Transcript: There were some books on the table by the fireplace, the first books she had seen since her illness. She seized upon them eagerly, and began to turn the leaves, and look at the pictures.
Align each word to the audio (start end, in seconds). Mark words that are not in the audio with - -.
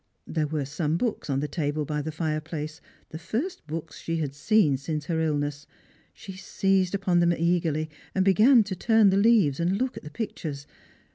There 0.25 0.47
were 0.47 0.65
some 0.65 0.97
books 0.97 1.29
on 1.29 1.41
the 1.41 1.47
table 1.47 1.85
by 1.85 2.01
the 2.01 2.11
fireplace, 2.11 2.81
the 3.09 3.19
first 3.19 3.67
books 3.67 3.99
she 3.99 4.17
had 4.17 4.33
seen 4.33 4.77
since 4.77 5.05
her 5.05 5.21
illness. 5.21 5.67
She 6.11 6.31
seized 6.35 6.95
upon 6.95 7.19
them 7.19 7.33
eagerly, 7.33 7.87
and 8.15 8.25
began 8.25 8.63
to 8.63 8.75
turn 8.75 9.11
the 9.11 9.17
leaves, 9.17 9.59
and 9.59 9.77
look 9.77 9.97
at 9.97 10.01
the 10.03 10.09
pictures. 10.09 10.65